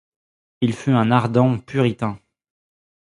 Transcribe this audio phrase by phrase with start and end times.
[0.61, 2.17] Il fut un ardent puritain.